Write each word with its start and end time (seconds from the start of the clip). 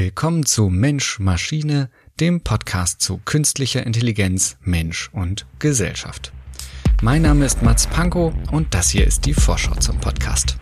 Willkommen 0.00 0.46
zu 0.46 0.68
Mensch 0.68 1.18
Maschine, 1.18 1.90
dem 2.20 2.42
Podcast 2.42 3.00
zu 3.00 3.20
künstlicher 3.24 3.84
Intelligenz, 3.84 4.56
Mensch 4.60 5.10
und 5.12 5.44
Gesellschaft. 5.58 6.30
Mein 7.02 7.22
Name 7.22 7.44
ist 7.44 7.64
Mats 7.64 7.88
Pankow 7.88 8.32
und 8.52 8.72
das 8.74 8.90
hier 8.90 9.04
ist 9.04 9.26
die 9.26 9.34
Vorschau 9.34 9.74
zum 9.74 9.98
Podcast. 9.98 10.56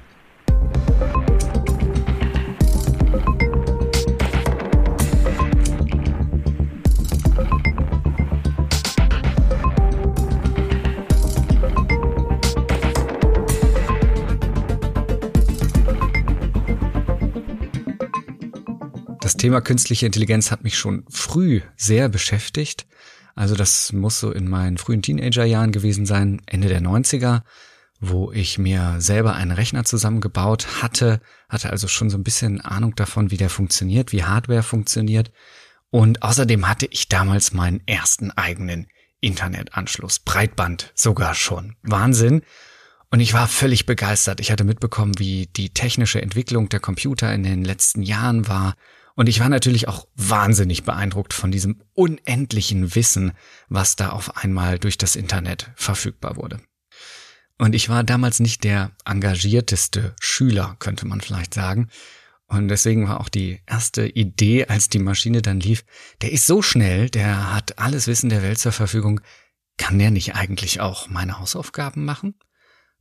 Das 19.26 19.36
Thema 19.36 19.60
künstliche 19.60 20.06
Intelligenz 20.06 20.52
hat 20.52 20.62
mich 20.62 20.78
schon 20.78 21.04
früh 21.10 21.60
sehr 21.76 22.08
beschäftigt. 22.08 22.86
Also 23.34 23.56
das 23.56 23.92
muss 23.92 24.20
so 24.20 24.30
in 24.30 24.48
meinen 24.48 24.78
frühen 24.78 25.02
Teenagerjahren 25.02 25.72
gewesen 25.72 26.06
sein, 26.06 26.40
Ende 26.46 26.68
der 26.68 26.80
90er, 26.80 27.42
wo 27.98 28.30
ich 28.30 28.56
mir 28.56 29.00
selber 29.00 29.34
einen 29.34 29.50
Rechner 29.50 29.82
zusammengebaut 29.82 30.80
hatte, 30.80 31.20
hatte 31.48 31.70
also 31.70 31.88
schon 31.88 32.08
so 32.08 32.16
ein 32.16 32.22
bisschen 32.22 32.60
Ahnung 32.60 32.94
davon, 32.94 33.32
wie 33.32 33.36
der 33.36 33.50
funktioniert, 33.50 34.12
wie 34.12 34.22
Hardware 34.22 34.62
funktioniert. 34.62 35.32
Und 35.90 36.22
außerdem 36.22 36.68
hatte 36.68 36.86
ich 36.88 37.08
damals 37.08 37.52
meinen 37.52 37.80
ersten 37.84 38.30
eigenen 38.30 38.86
Internetanschluss, 39.20 40.20
Breitband 40.20 40.92
sogar 40.94 41.34
schon. 41.34 41.74
Wahnsinn. 41.82 42.42
Und 43.10 43.18
ich 43.18 43.34
war 43.34 43.48
völlig 43.48 43.86
begeistert. 43.86 44.38
Ich 44.38 44.52
hatte 44.52 44.62
mitbekommen, 44.62 45.18
wie 45.18 45.48
die 45.48 45.70
technische 45.70 46.22
Entwicklung 46.22 46.68
der 46.68 46.78
Computer 46.78 47.34
in 47.34 47.42
den 47.42 47.64
letzten 47.64 48.02
Jahren 48.02 48.46
war 48.46 48.76
und 49.16 49.28
ich 49.30 49.40
war 49.40 49.48
natürlich 49.48 49.88
auch 49.88 50.06
wahnsinnig 50.14 50.84
beeindruckt 50.84 51.32
von 51.32 51.50
diesem 51.50 51.82
unendlichen 51.94 52.94
Wissen, 52.94 53.32
was 53.68 53.96
da 53.96 54.10
auf 54.10 54.36
einmal 54.36 54.78
durch 54.78 54.98
das 54.98 55.16
Internet 55.16 55.70
verfügbar 55.74 56.36
wurde. 56.36 56.60
Und 57.58 57.74
ich 57.74 57.88
war 57.88 58.04
damals 58.04 58.40
nicht 58.40 58.62
der 58.62 58.92
engagierteste 59.06 60.14
Schüler, 60.20 60.76
könnte 60.78 61.06
man 61.06 61.22
vielleicht 61.22 61.54
sagen. 61.54 61.88
Und 62.46 62.68
deswegen 62.68 63.08
war 63.08 63.20
auch 63.20 63.30
die 63.30 63.60
erste 63.66 64.06
Idee, 64.06 64.66
als 64.66 64.90
die 64.90 64.98
Maschine 64.98 65.40
dann 65.40 65.60
lief, 65.60 65.84
der 66.20 66.32
ist 66.32 66.46
so 66.46 66.60
schnell, 66.60 67.08
der 67.08 67.54
hat 67.54 67.78
alles 67.78 68.06
Wissen 68.06 68.28
der 68.28 68.42
Welt 68.42 68.58
zur 68.58 68.72
Verfügung. 68.72 69.22
Kann 69.78 69.98
der 69.98 70.10
nicht 70.10 70.34
eigentlich 70.34 70.80
auch 70.80 71.08
meine 71.08 71.38
Hausaufgaben 71.40 72.04
machen? 72.04 72.34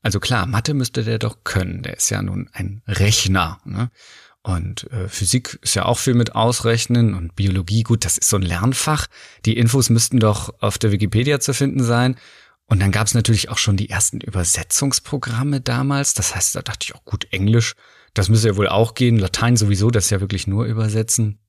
Also 0.01 0.21
klar, 0.21 0.45
Mathe 0.45 0.73
müsste 0.73 1.03
der 1.03 1.19
doch 1.19 1.43
können. 1.43 1.83
Der 1.83 1.97
ist 1.97 2.09
ja 2.09 2.21
nun 2.21 2.49
ein 2.53 2.81
Rechner. 2.87 3.59
Ne? 3.65 3.91
Und 4.45 4.91
äh, 4.91 5.09
Physik 5.09 5.57
ist 5.63 5.73
ja 5.73 5.85
auch 5.85 5.97
viel 5.97 6.13
mit 6.13 6.35
Ausrechnen 6.35 7.15
und 7.15 7.35
Biologie, 7.35 7.81
gut, 7.81 8.05
das 8.05 8.19
ist 8.19 8.29
so 8.29 8.37
ein 8.37 8.43
Lernfach. 8.43 9.07
Die 9.43 9.57
Infos 9.57 9.89
müssten 9.89 10.19
doch 10.19 10.53
auf 10.61 10.77
der 10.77 10.91
Wikipedia 10.91 11.39
zu 11.39 11.51
finden 11.55 11.83
sein. 11.83 12.15
Und 12.67 12.79
dann 12.79 12.91
gab 12.91 13.07
es 13.07 13.15
natürlich 13.15 13.49
auch 13.49 13.57
schon 13.57 13.75
die 13.75 13.89
ersten 13.89 14.21
Übersetzungsprogramme 14.21 15.61
damals. 15.61 16.13
Das 16.13 16.35
heißt, 16.35 16.55
da 16.55 16.61
dachte 16.61 16.83
ich 16.83 16.93
auch, 16.93 17.03
gut, 17.05 17.25
Englisch, 17.31 17.73
das 18.13 18.29
müsste 18.29 18.49
ja 18.49 18.55
wohl 18.55 18.67
auch 18.67 18.93
gehen. 18.93 19.17
Latein 19.17 19.57
sowieso, 19.57 19.89
das 19.89 20.05
ist 20.05 20.11
ja 20.11 20.21
wirklich 20.21 20.45
nur 20.45 20.65
übersetzen. 20.65 21.39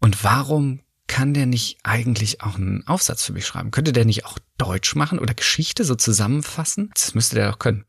Und 0.00 0.24
warum 0.24 0.80
kann 1.06 1.34
der 1.34 1.46
nicht 1.46 1.78
eigentlich 1.84 2.40
auch 2.40 2.56
einen 2.56 2.84
Aufsatz 2.88 3.22
für 3.22 3.32
mich 3.32 3.46
schreiben? 3.46 3.70
Könnte 3.70 3.92
der 3.92 4.06
nicht 4.06 4.26
auch 4.26 4.40
Deutsch 4.58 4.96
machen 4.96 5.20
oder 5.20 5.34
Geschichte 5.34 5.84
so 5.84 5.94
zusammenfassen? 5.94 6.90
Das 6.94 7.14
müsste 7.14 7.36
der 7.36 7.52
doch 7.52 7.60
können. 7.60 7.84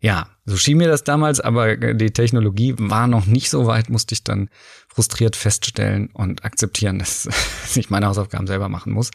Ja, 0.00 0.28
so 0.46 0.56
schien 0.56 0.78
mir 0.78 0.88
das 0.88 1.04
damals, 1.04 1.40
aber 1.40 1.76
die 1.76 2.10
Technologie 2.10 2.74
war 2.78 3.06
noch 3.06 3.26
nicht 3.26 3.50
so 3.50 3.66
weit, 3.66 3.90
musste 3.90 4.14
ich 4.14 4.24
dann 4.24 4.48
frustriert 4.88 5.36
feststellen 5.36 6.08
und 6.12 6.44
akzeptieren, 6.44 6.98
dass 7.00 7.28
ich 7.76 7.90
meine 7.90 8.06
Hausaufgaben 8.06 8.46
selber 8.46 8.68
machen 8.68 8.92
muss. 8.92 9.10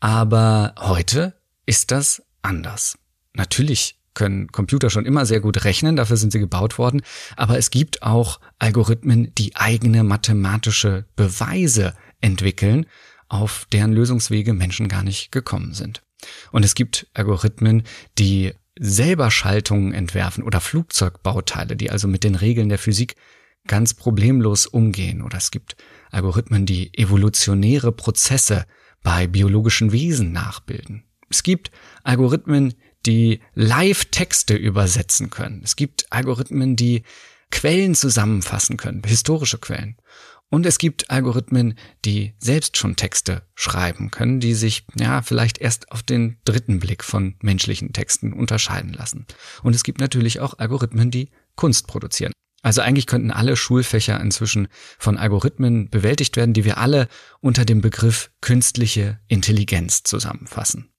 Aber 0.00 0.74
heute 0.78 1.34
ist 1.66 1.90
das 1.90 2.22
anders. 2.40 2.98
Natürlich 3.34 3.98
können 4.14 4.48
Computer 4.48 4.90
schon 4.90 5.06
immer 5.06 5.24
sehr 5.26 5.40
gut 5.40 5.64
rechnen, 5.64 5.96
dafür 5.96 6.16
sind 6.16 6.32
sie 6.32 6.38
gebaut 6.38 6.76
worden, 6.76 7.02
aber 7.36 7.56
es 7.56 7.70
gibt 7.70 8.02
auch 8.02 8.40
Algorithmen, 8.58 9.34
die 9.36 9.56
eigene 9.56 10.04
mathematische 10.04 11.06
Beweise 11.16 11.94
entwickeln, 12.20 12.86
auf 13.28 13.66
deren 13.72 13.92
Lösungswege 13.92 14.52
Menschen 14.52 14.88
gar 14.88 15.02
nicht 15.02 15.32
gekommen 15.32 15.72
sind. 15.72 16.02
Und 16.50 16.64
es 16.64 16.74
gibt 16.74 17.06
Algorithmen, 17.14 17.84
die 18.18 18.52
selber 18.78 19.30
Schaltungen 19.30 19.92
entwerfen 19.92 20.42
oder 20.44 20.60
Flugzeugbauteile, 20.60 21.76
die 21.76 21.90
also 21.90 22.08
mit 22.08 22.24
den 22.24 22.34
Regeln 22.34 22.68
der 22.68 22.78
Physik 22.78 23.16
ganz 23.66 23.94
problemlos 23.94 24.66
umgehen. 24.66 25.22
Oder 25.22 25.38
es 25.38 25.50
gibt 25.50 25.76
Algorithmen, 26.10 26.66
die 26.66 26.96
evolutionäre 26.96 27.92
Prozesse 27.92 28.66
bei 29.02 29.26
biologischen 29.26 29.92
Wesen 29.92 30.32
nachbilden. 30.32 31.04
Es 31.28 31.42
gibt 31.42 31.70
Algorithmen, 32.04 32.74
die 33.06 33.40
Live-Texte 33.54 34.54
übersetzen 34.54 35.30
können. 35.30 35.62
Es 35.64 35.76
gibt 35.76 36.06
Algorithmen, 36.10 36.76
die 36.76 37.02
Quellen 37.52 37.94
zusammenfassen 37.94 38.76
können, 38.76 39.02
historische 39.04 39.58
Quellen. 39.58 39.96
Und 40.48 40.66
es 40.66 40.78
gibt 40.78 41.10
Algorithmen, 41.10 41.78
die 42.04 42.34
selbst 42.38 42.76
schon 42.76 42.96
Texte 42.96 43.42
schreiben 43.54 44.10
können, 44.10 44.40
die 44.40 44.54
sich 44.54 44.84
ja 44.98 45.22
vielleicht 45.22 45.58
erst 45.58 45.90
auf 45.92 46.02
den 46.02 46.38
dritten 46.44 46.80
Blick 46.80 47.04
von 47.04 47.36
menschlichen 47.40 47.92
Texten 47.92 48.32
unterscheiden 48.32 48.92
lassen. 48.92 49.26
Und 49.62 49.74
es 49.74 49.84
gibt 49.84 50.00
natürlich 50.00 50.40
auch 50.40 50.58
Algorithmen, 50.58 51.10
die 51.10 51.30
Kunst 51.54 51.86
produzieren. 51.86 52.32
Also 52.62 52.80
eigentlich 52.80 53.06
könnten 53.06 53.30
alle 53.30 53.56
Schulfächer 53.56 54.20
inzwischen 54.20 54.68
von 54.98 55.16
Algorithmen 55.16 55.88
bewältigt 55.88 56.36
werden, 56.36 56.52
die 56.52 56.64
wir 56.64 56.78
alle 56.78 57.08
unter 57.40 57.64
dem 57.64 57.80
Begriff 57.80 58.30
künstliche 58.40 59.20
Intelligenz 59.28 60.02
zusammenfassen. 60.02 60.90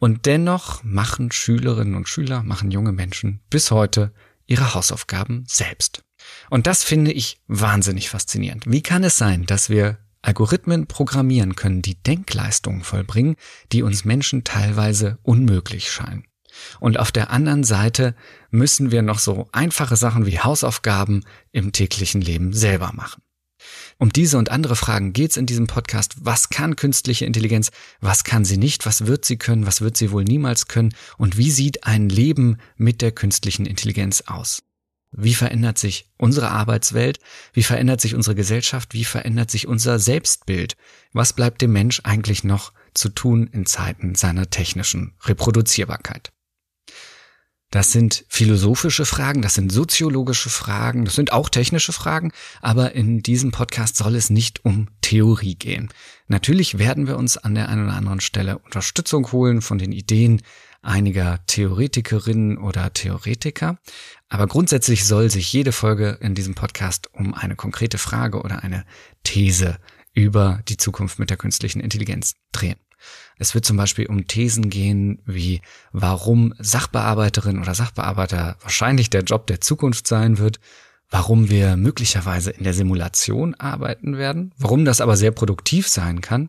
Und 0.00 0.26
dennoch 0.26 0.82
machen 0.82 1.30
Schülerinnen 1.30 1.94
und 1.94 2.08
Schüler, 2.08 2.42
machen 2.42 2.70
junge 2.70 2.92
Menschen 2.92 3.40
bis 3.50 3.70
heute 3.70 4.12
ihre 4.52 4.74
Hausaufgaben 4.74 5.44
selbst. 5.48 6.04
Und 6.50 6.66
das 6.66 6.84
finde 6.84 7.10
ich 7.10 7.40
wahnsinnig 7.48 8.10
faszinierend. 8.10 8.64
Wie 8.66 8.82
kann 8.82 9.02
es 9.02 9.16
sein, 9.16 9.46
dass 9.46 9.70
wir 9.70 9.98
Algorithmen 10.20 10.86
programmieren 10.86 11.56
können, 11.56 11.80
die 11.80 12.00
Denkleistungen 12.02 12.84
vollbringen, 12.84 13.36
die 13.72 13.82
uns 13.82 14.04
Menschen 14.04 14.44
teilweise 14.44 15.18
unmöglich 15.22 15.90
scheinen? 15.90 16.26
Und 16.80 16.98
auf 16.98 17.10
der 17.10 17.30
anderen 17.30 17.64
Seite 17.64 18.14
müssen 18.50 18.90
wir 18.90 19.00
noch 19.00 19.18
so 19.18 19.48
einfache 19.52 19.96
Sachen 19.96 20.26
wie 20.26 20.38
Hausaufgaben 20.38 21.24
im 21.50 21.72
täglichen 21.72 22.20
Leben 22.20 22.52
selber 22.52 22.92
machen. 22.92 23.22
Um 23.98 24.12
diese 24.12 24.38
und 24.38 24.50
andere 24.50 24.76
Fragen 24.76 25.12
geht's 25.12 25.36
in 25.36 25.46
diesem 25.46 25.66
Podcast. 25.66 26.14
Was 26.20 26.48
kann 26.48 26.76
künstliche 26.76 27.24
Intelligenz? 27.24 27.70
Was 28.00 28.24
kann 28.24 28.44
sie 28.44 28.56
nicht? 28.56 28.86
Was 28.86 29.06
wird 29.06 29.24
sie 29.24 29.36
können? 29.36 29.66
Was 29.66 29.80
wird 29.80 29.96
sie 29.96 30.10
wohl 30.10 30.24
niemals 30.24 30.68
können? 30.68 30.94
Und 31.18 31.36
wie 31.36 31.50
sieht 31.50 31.84
ein 31.84 32.08
Leben 32.08 32.58
mit 32.76 33.02
der 33.02 33.12
künstlichen 33.12 33.66
Intelligenz 33.66 34.22
aus? 34.26 34.62
Wie 35.12 35.34
verändert 35.34 35.76
sich 35.76 36.10
unsere 36.16 36.48
Arbeitswelt? 36.50 37.20
Wie 37.52 37.62
verändert 37.62 38.00
sich 38.00 38.14
unsere 38.14 38.34
Gesellschaft? 38.34 38.94
Wie 38.94 39.04
verändert 39.04 39.50
sich 39.50 39.68
unser 39.68 39.98
Selbstbild? 39.98 40.76
Was 41.12 41.34
bleibt 41.34 41.60
dem 41.60 41.72
Mensch 41.72 42.00
eigentlich 42.04 42.44
noch 42.44 42.72
zu 42.94 43.10
tun 43.10 43.46
in 43.46 43.66
Zeiten 43.66 44.14
seiner 44.14 44.48
technischen 44.48 45.12
Reproduzierbarkeit? 45.22 46.31
Das 47.72 47.90
sind 47.90 48.26
philosophische 48.28 49.06
Fragen, 49.06 49.40
das 49.40 49.54
sind 49.54 49.72
soziologische 49.72 50.50
Fragen, 50.50 51.06
das 51.06 51.14
sind 51.14 51.32
auch 51.32 51.48
technische 51.48 51.94
Fragen, 51.94 52.30
aber 52.60 52.92
in 52.92 53.22
diesem 53.22 53.50
Podcast 53.50 53.96
soll 53.96 54.14
es 54.14 54.28
nicht 54.28 54.62
um 54.66 54.88
Theorie 55.00 55.54
gehen. 55.54 55.88
Natürlich 56.28 56.78
werden 56.78 57.06
wir 57.06 57.16
uns 57.16 57.38
an 57.38 57.54
der 57.54 57.70
einen 57.70 57.86
oder 57.86 57.96
anderen 57.96 58.20
Stelle 58.20 58.58
Unterstützung 58.58 59.32
holen 59.32 59.62
von 59.62 59.78
den 59.78 59.90
Ideen 59.90 60.42
einiger 60.82 61.40
Theoretikerinnen 61.46 62.58
oder 62.58 62.92
Theoretiker, 62.92 63.78
aber 64.28 64.46
grundsätzlich 64.48 65.06
soll 65.06 65.30
sich 65.30 65.50
jede 65.50 65.72
Folge 65.72 66.18
in 66.20 66.34
diesem 66.34 66.54
Podcast 66.54 67.08
um 67.14 67.32
eine 67.32 67.56
konkrete 67.56 67.96
Frage 67.96 68.42
oder 68.42 68.62
eine 68.62 68.84
These 69.24 69.78
über 70.12 70.60
die 70.68 70.76
Zukunft 70.76 71.18
mit 71.18 71.30
der 71.30 71.38
künstlichen 71.38 71.80
Intelligenz 71.80 72.34
drehen. 72.52 72.76
Es 73.38 73.54
wird 73.54 73.64
zum 73.64 73.76
Beispiel 73.76 74.06
um 74.06 74.26
Thesen 74.26 74.70
gehen, 74.70 75.20
wie 75.26 75.60
warum 75.92 76.54
Sachbearbeiterin 76.58 77.58
oder 77.58 77.74
Sachbearbeiter 77.74 78.56
wahrscheinlich 78.60 79.10
der 79.10 79.22
Job 79.22 79.46
der 79.46 79.60
Zukunft 79.60 80.06
sein 80.06 80.38
wird, 80.38 80.60
warum 81.10 81.50
wir 81.50 81.76
möglicherweise 81.76 82.50
in 82.50 82.64
der 82.64 82.74
Simulation 82.74 83.54
arbeiten 83.54 84.16
werden, 84.16 84.52
warum 84.56 84.84
das 84.84 85.00
aber 85.00 85.16
sehr 85.16 85.30
produktiv 85.30 85.88
sein 85.88 86.20
kann, 86.20 86.48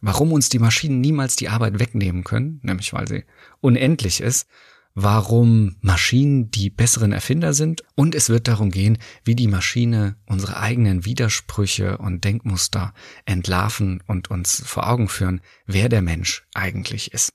warum 0.00 0.32
uns 0.32 0.48
die 0.48 0.58
Maschinen 0.58 1.00
niemals 1.00 1.36
die 1.36 1.48
Arbeit 1.48 1.78
wegnehmen 1.78 2.24
können, 2.24 2.60
nämlich 2.62 2.92
weil 2.92 3.06
sie 3.06 3.24
unendlich 3.60 4.20
ist, 4.20 4.48
warum 4.94 5.76
Maschinen 5.80 6.50
die 6.50 6.70
besseren 6.70 7.12
Erfinder 7.12 7.52
sind 7.52 7.82
und 7.96 8.14
es 8.14 8.28
wird 8.28 8.46
darum 8.46 8.70
gehen, 8.70 8.98
wie 9.24 9.34
die 9.34 9.48
Maschine 9.48 10.16
unsere 10.26 10.58
eigenen 10.58 11.04
Widersprüche 11.04 11.98
und 11.98 12.24
Denkmuster 12.24 12.94
entlarven 13.24 14.02
und 14.06 14.30
uns 14.30 14.62
vor 14.64 14.88
Augen 14.88 15.08
führen, 15.08 15.40
wer 15.66 15.88
der 15.88 16.02
Mensch 16.02 16.46
eigentlich 16.54 17.12
ist. 17.12 17.30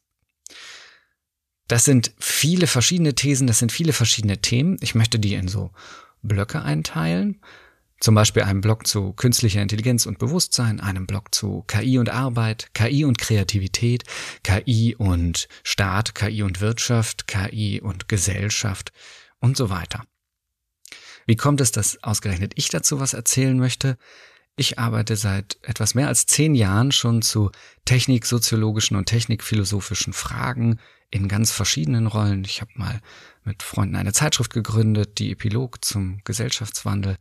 Das 1.68 1.86
sind 1.86 2.14
viele 2.18 2.66
verschiedene 2.66 3.14
Thesen, 3.14 3.46
das 3.46 3.60
sind 3.60 3.72
viele 3.72 3.94
verschiedene 3.94 4.42
Themen. 4.42 4.78
Ich 4.82 4.96
möchte 4.96 5.20
die 5.20 5.36
in 5.36 5.48
so 5.48 5.72
Blöcke 6.24 6.62
einteilen. 6.62 7.42
Zum 8.00 8.16
Beispiel 8.16 8.44
einem 8.44 8.62
Blog 8.62 8.88
zu 8.88 9.12
künstlicher 9.14 9.62
Intelligenz 9.62 10.06
und 10.06 10.20
Bewusstsein, 10.20 10.80
einem 10.80 11.06
Blog 11.06 11.36
zu 11.36 11.64
KI 11.68 11.98
und 11.98 12.10
Arbeit, 12.10 12.70
KI 12.74 13.04
und 13.04 13.18
Kreativität, 13.18 14.04
KI 14.44 14.96
und 14.98 15.50
Staat, 15.64 16.16
KI 16.16 16.44
und 16.44 16.62
Wirtschaft, 16.62 17.28
KI 17.28 17.82
und 17.82 18.08
Gesellschaft 18.08 18.94
und 19.40 19.58
so 19.58 19.70
weiter. 19.70 20.06
Wie 21.26 21.36
kommt 21.36 21.60
es, 21.62 21.72
dass 21.72 22.02
ausgerechnet 22.02 22.54
ich 22.56 22.70
dazu 22.70 23.00
was 23.00 23.14
erzählen 23.14 23.58
möchte? 23.58 23.98
Ich 24.56 24.80
arbeite 24.80 25.16
seit 25.16 25.58
etwas 25.62 25.94
mehr 25.94 26.08
als 26.08 26.26
zehn 26.26 26.56
Jahren 26.56 26.92
schon 26.92 27.22
zu 27.22 27.52
techniksoziologischen 27.86 28.98
und 28.98 29.06
technikphilosophischen 29.06 30.14
Fragen 30.14 30.80
in 31.12 31.28
ganz 31.28 31.52
verschiedenen 31.52 32.08
Rollen. 32.08 32.44
Ich 32.46 32.62
habe 32.62 32.72
mal 32.76 33.00
mit 33.44 33.64
Freunden 33.64 33.96
eine 33.96 34.14
Zeitschrift 34.14 34.54
gegründet, 34.54 35.20
die 35.20 35.32
Epilog 35.32 35.84
zum 35.84 36.20
Gesellschaftswandel, 36.24 37.18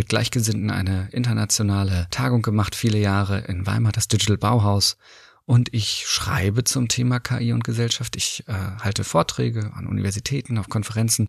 mit 0.00 0.08
Gleichgesinnten 0.08 0.70
eine 0.70 1.10
internationale 1.12 2.06
Tagung 2.10 2.40
gemacht, 2.40 2.74
viele 2.74 2.96
Jahre 2.96 3.40
in 3.40 3.66
Weimar, 3.66 3.92
das 3.92 4.08
Digital 4.08 4.38
Bauhaus. 4.38 4.96
Und 5.44 5.74
ich 5.74 6.06
schreibe 6.06 6.64
zum 6.64 6.88
Thema 6.88 7.20
KI 7.20 7.52
und 7.52 7.64
Gesellschaft. 7.64 8.16
Ich 8.16 8.44
äh, 8.48 8.52
halte 8.82 9.04
Vorträge 9.04 9.74
an 9.74 9.86
Universitäten, 9.86 10.56
auf 10.56 10.70
Konferenzen 10.70 11.28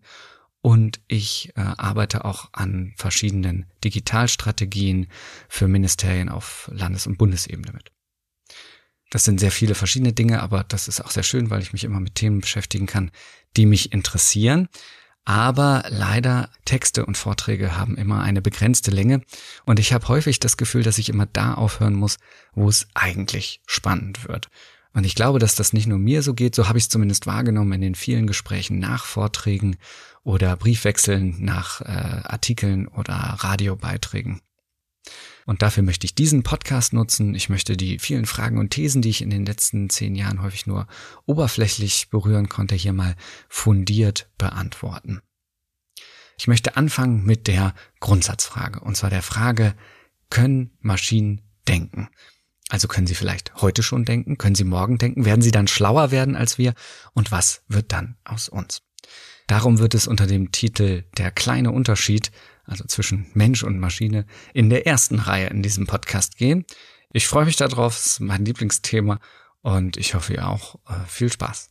und 0.62 1.01
ich 1.09 1.51
äh, 1.57 1.59
arbeite 1.59 2.23
auch 2.23 2.47
an 2.53 2.94
verschiedenen 2.95 3.65
Digitalstrategien 3.83 5.07
für 5.50 5.67
Ministerien 5.67 6.29
auf 6.29 6.71
Landes- 6.74 7.07
und 7.07 7.17
Bundesebene 7.17 7.74
mit. 7.74 7.91
Das 9.09 9.25
sind 9.25 9.41
sehr 9.41 9.51
viele 9.51 9.75
verschiedene 9.75 10.13
Dinge, 10.13 10.41
aber 10.41 10.63
das 10.63 10.88
ist 10.88 11.03
auch 11.03 11.12
sehr 11.12 11.24
schön, 11.24 11.50
weil 11.50 11.62
ich 11.62 11.74
mich 11.74 11.83
immer 11.83 12.00
mit 12.00 12.15
Themen 12.15 12.39
beschäftigen 12.39 12.85
kann, 12.85 13.12
die 13.57 13.65
mich 13.65 13.91
interessieren. 13.91 14.69
Aber 15.23 15.83
leider 15.89 16.50
Texte 16.65 17.06
und 17.06 17.15
Vorträge 17.15 17.77
haben 17.77 17.95
immer 17.95 18.21
eine 18.21 18.41
begrenzte 18.41 18.91
Länge 18.91 19.21
und 19.65 19.79
ich 19.79 19.94
habe 19.94 20.07
häufig 20.07 20.39
das 20.39 20.57
Gefühl, 20.57 20.83
dass 20.83 20.97
ich 20.97 21.09
immer 21.09 21.27
da 21.27 21.53
aufhören 21.53 21.94
muss, 21.94 22.18
wo 22.53 22.68
es 22.68 22.88
eigentlich 22.95 23.62
spannend 23.65 24.27
wird. 24.27 24.50
Und 24.94 25.06
ich 25.06 25.15
glaube, 25.15 25.39
dass 25.39 25.56
das 25.56 25.73
nicht 25.73 25.88
nur 25.88 26.00
mir 26.00 26.21
so 26.21 26.33
geht, 26.33 26.56
so 26.56 26.68
habe 26.68 26.77
ich 26.77 26.85
es 26.85 26.89
zumindest 26.89 27.27
wahrgenommen 27.27 27.73
in 27.73 27.81
den 27.81 27.95
vielen 27.95 28.27
Gesprächen 28.27 28.79
nach 28.79 29.06
Vorträgen 29.06 29.77
oder 30.23 30.56
Briefwechseln 30.57 31.35
nach 31.39 31.81
äh, 31.81 31.85
Artikeln 31.85 32.88
oder 32.88 33.13
Radiobeiträgen. 33.13 34.41
Und 35.45 35.61
dafür 35.61 35.83
möchte 35.83 36.05
ich 36.05 36.15
diesen 36.15 36.43
Podcast 36.43 36.93
nutzen. 36.93 37.35
Ich 37.35 37.49
möchte 37.49 37.77
die 37.77 37.99
vielen 37.99 38.25
Fragen 38.25 38.57
und 38.57 38.71
Thesen, 38.71 39.01
die 39.01 39.09
ich 39.09 39.21
in 39.21 39.29
den 39.29 39.45
letzten 39.45 39.89
zehn 39.89 40.15
Jahren 40.15 40.41
häufig 40.41 40.67
nur 40.67 40.88
oberflächlich 41.25 42.09
berühren 42.09 42.49
konnte, 42.49 42.75
hier 42.75 42.93
mal 42.93 43.15
fundiert 43.49 44.29
beantworten. 44.38 45.21
Ich 46.38 46.47
möchte 46.47 46.75
anfangen 46.75 47.23
mit 47.23 47.47
der 47.47 47.75
Grundsatzfrage, 47.99 48.79
und 48.79 48.97
zwar 48.97 49.09
der 49.09 49.21
Frage, 49.21 49.75
können 50.29 50.71
Maschinen 50.79 51.41
denken? 51.67 52.09
Also 52.69 52.88
können 52.88 53.05
sie 53.05 53.15
vielleicht 53.15 53.55
heute 53.55 53.83
schon 53.83 54.05
denken, 54.05 54.38
können 54.38 54.55
sie 54.55 54.63
morgen 54.63 54.97
denken, 54.97 55.25
werden 55.25 55.41
sie 55.41 55.51
dann 55.51 55.67
schlauer 55.67 56.09
werden 56.09 56.35
als 56.35 56.57
wir 56.57 56.73
und 57.13 57.31
was 57.31 57.63
wird 57.67 57.91
dann 57.91 58.17
aus 58.23 58.49
uns? 58.49 58.81
Darum 59.51 59.80
wird 59.80 59.95
es 59.95 60.07
unter 60.07 60.27
dem 60.27 60.53
Titel 60.53 61.03
Der 61.18 61.30
kleine 61.30 61.71
Unterschied 61.71 62.31
also 62.63 62.86
zwischen 62.86 63.25
Mensch 63.33 63.63
und 63.63 63.80
Maschine, 63.80 64.25
in 64.53 64.69
der 64.69 64.88
ersten 64.88 65.19
Reihe 65.19 65.48
in 65.48 65.62
diesem 65.62 65.88
Podcast 65.88 66.38
gehen. 66.38 66.63
Ich 67.12 67.27
freue 67.27 67.44
mich 67.44 67.57
darauf, 67.57 67.98
es 67.98 68.06
ist 68.06 68.19
mein 68.21 68.45
Lieblingsthema 68.45 69.19
und 69.62 69.98
ich 69.98 70.15
hoffe 70.15 70.36
ihr 70.36 70.48
auch. 70.48 70.75
Äh, 70.88 71.06
viel 71.06 71.30
Spaß. 71.30 71.69